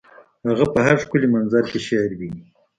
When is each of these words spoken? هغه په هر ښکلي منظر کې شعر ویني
هغه 0.49 0.65
په 0.73 0.79
هر 0.85 0.95
ښکلي 1.03 1.27
منظر 1.35 1.63
کې 1.71 1.79
شعر 1.87 2.11
ویني 2.19 2.43